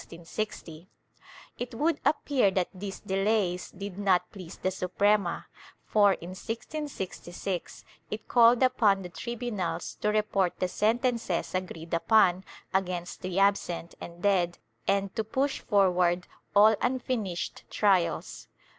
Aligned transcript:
^ 0.09 0.87
It 1.59 1.75
would 1.75 1.99
appear 2.03 2.49
that 2.49 2.69
these 2.73 3.01
delays 3.01 3.69
did 3.69 3.99
not 3.99 4.31
please 4.31 4.57
the 4.57 4.71
Suprema 4.71 5.45
for, 5.85 6.13
in 6.13 6.29
1666, 6.29 7.85
it 8.09 8.27
called 8.27 8.63
upon 8.63 9.03
the 9.03 9.09
tribunals 9.09 9.93
to 10.01 10.09
report 10.09 10.57
the 10.57 10.67
sentences 10.67 11.53
agreed 11.53 11.93
upon 11.93 12.43
against 12.73 13.21
the 13.21 13.37
absent 13.37 13.93
and 14.01 14.23
dead 14.23 14.57
and 14.87 15.15
to 15.15 15.23
push 15.23 15.59
forward 15.59 16.25
all 16.55 16.75
unfinished 16.81 17.65
trials. 17.69 18.47